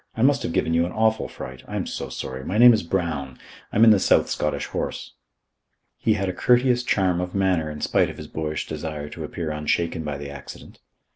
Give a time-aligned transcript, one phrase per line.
[0.17, 1.63] I must have given you an awful fright.
[1.67, 2.43] I'm so sorry.
[2.43, 3.37] My name is Brown.
[3.71, 5.13] I'm in the South Scottish Horse."
[5.99, 9.51] He had a courteous charm of manner in spite of his boyish desire to appear
[9.51, 10.79] unshaken by the accident.